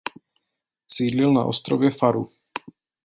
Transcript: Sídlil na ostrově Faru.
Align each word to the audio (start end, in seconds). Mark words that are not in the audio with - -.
Sídlil 0.89 1.33
na 1.33 1.43
ostrově 1.45 1.91
Faru. 1.91 2.29